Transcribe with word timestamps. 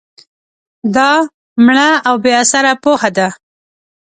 دا 0.95 1.09
مړه 1.65 1.89
او 2.07 2.15
بې 2.23 2.31
اثره 2.43 2.73
پوهه 2.83 3.09
ده 3.17 3.27